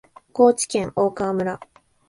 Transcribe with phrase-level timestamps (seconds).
[0.33, 1.59] 高知県大川村